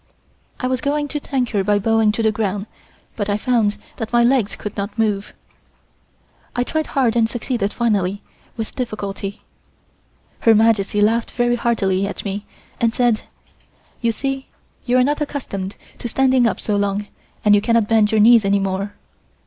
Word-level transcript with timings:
I 0.59 0.65
was 0.65 0.79
just 0.79 0.85
going 0.85 1.07
to 1.09 1.19
thank 1.19 1.51
her 1.51 1.63
by 1.63 1.77
bowing 1.77 2.11
to 2.13 2.23
the 2.23 2.31
ground, 2.31 2.65
but 3.15 3.29
I 3.29 3.37
found 3.37 3.77
that 3.97 4.11
my 4.11 4.23
legs 4.23 4.55
could 4.55 4.75
not 4.75 4.97
move. 4.97 5.31
I 6.55 6.63
tried 6.63 6.87
hard 6.97 7.15
and 7.15 7.29
succeeded 7.29 7.71
finally, 7.71 8.23
with 8.57 8.73
difficulty. 8.75 9.43
Her 10.39 10.55
Majesty 10.55 11.01
laughed 11.01 11.29
very 11.29 11.55
heartily 11.55 12.07
at 12.07 12.25
me 12.25 12.47
and 12.79 12.95
said: 12.95 13.21
"You 14.01 14.11
see 14.11 14.47
you 14.87 14.97
are 14.97 15.03
not 15.03 15.21
accustomed 15.21 15.75
to 15.99 16.09
standing 16.09 16.49
so 16.57 16.75
long 16.75 17.05
and 17.45 17.53
you 17.53 17.61
cannot 17.61 17.87
bend 17.87 18.11
your 18.11 18.21
knees 18.21 18.43
any 18.43 18.59
more." 18.59 18.95